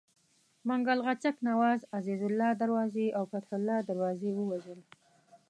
[0.67, 4.79] منګل غچک نواز، عزیزالله دروازي او فتح الله دروازي ووژل.